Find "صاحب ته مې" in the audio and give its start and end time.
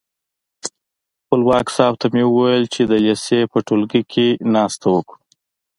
1.75-2.23